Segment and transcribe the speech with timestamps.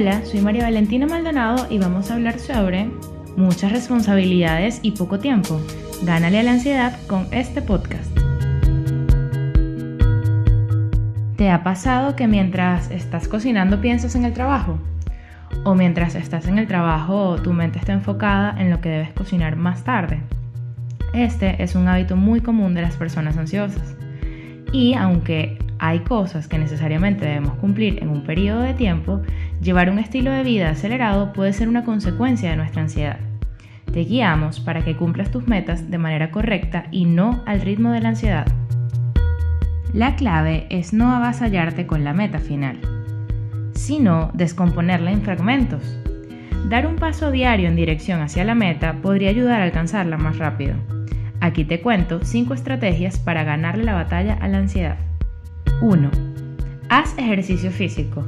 [0.00, 2.88] Hola, soy María Valentina Maldonado y vamos a hablar sobre
[3.36, 5.60] muchas responsabilidades y poco tiempo.
[6.04, 8.16] Gánale a la ansiedad con este podcast.
[11.36, 14.78] ¿Te ha pasado que mientras estás cocinando piensas en el trabajo?
[15.64, 19.56] ¿O mientras estás en el trabajo tu mente está enfocada en lo que debes cocinar
[19.56, 20.20] más tarde?
[21.12, 23.96] Este es un hábito muy común de las personas ansiosas.
[24.72, 29.22] Y aunque hay cosas que necesariamente debemos cumplir en un periodo de tiempo,
[29.62, 33.18] llevar un estilo de vida acelerado puede ser una consecuencia de nuestra ansiedad.
[33.92, 38.00] Te guiamos para que cumplas tus metas de manera correcta y no al ritmo de
[38.00, 38.46] la ansiedad.
[39.92, 42.78] La clave es no avasallarte con la meta final,
[43.72, 45.98] sino descomponerla en fragmentos.
[46.68, 50.74] Dar un paso diario en dirección hacia la meta podría ayudar a alcanzarla más rápido.
[51.40, 55.07] Aquí te cuento 5 estrategias para ganarle la batalla a la ansiedad.
[55.80, 56.10] 1.
[56.88, 58.26] Haz ejercicio físico.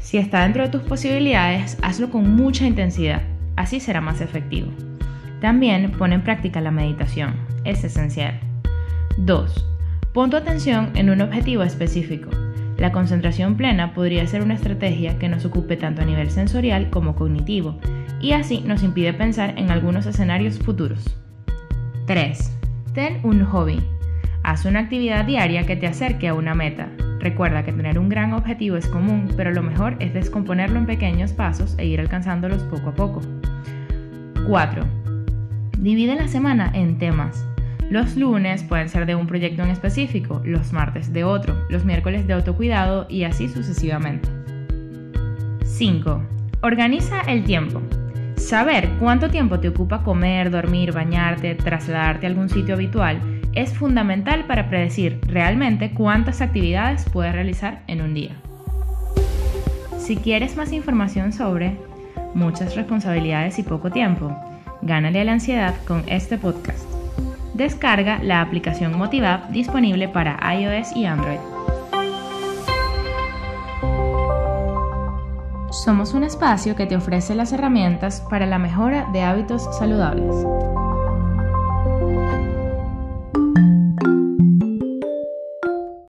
[0.00, 3.22] Si está dentro de tus posibilidades, hazlo con mucha intensidad,
[3.56, 4.70] así será más efectivo.
[5.40, 8.38] También pon en práctica la meditación, es esencial.
[9.16, 9.66] 2.
[10.12, 12.28] Pon tu atención en un objetivo específico.
[12.76, 17.14] La concentración plena podría ser una estrategia que nos ocupe tanto a nivel sensorial como
[17.14, 17.78] cognitivo,
[18.20, 21.16] y así nos impide pensar en algunos escenarios futuros.
[22.06, 22.58] 3.
[22.92, 23.80] Ten un hobby.
[24.44, 26.90] Haz una actividad diaria que te acerque a una meta.
[27.18, 31.32] Recuerda que tener un gran objetivo es común, pero lo mejor es descomponerlo en pequeños
[31.32, 33.22] pasos e ir alcanzándolos poco a poco.
[34.46, 34.84] 4.
[35.78, 37.48] Divide la semana en temas.
[37.88, 42.26] Los lunes pueden ser de un proyecto en específico, los martes de otro, los miércoles
[42.26, 44.28] de autocuidado y así sucesivamente.
[45.64, 46.22] 5.
[46.60, 47.80] Organiza el tiempo.
[48.36, 54.44] Saber cuánto tiempo te ocupa comer, dormir, bañarte, trasladarte a algún sitio habitual es fundamental
[54.44, 58.32] para predecir realmente cuántas actividades puedes realizar en un día.
[59.98, 61.76] Si quieres más información sobre
[62.34, 64.36] muchas responsabilidades y poco tiempo,
[64.82, 66.84] gánale a la ansiedad con este podcast.
[67.54, 71.38] Descarga la aplicación MotivApp disponible para iOS y Android.
[75.70, 80.34] Somos un espacio que te ofrece las herramientas para la mejora de hábitos saludables.